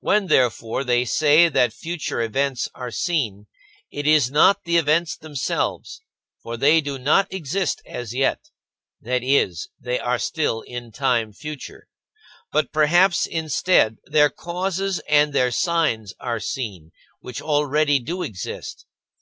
[0.00, 3.48] When, therefore, they say that future events are seen,
[3.90, 6.00] it is not the events themselves,
[6.42, 8.48] for they do not exist as yet
[9.02, 11.86] (that is, they are still in time future),
[12.50, 16.90] but perhaps, instead, their causes and their signs are seen,
[17.20, 18.86] which already do exist.